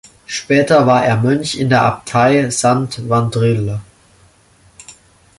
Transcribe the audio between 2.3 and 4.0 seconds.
Saint-Wandrille.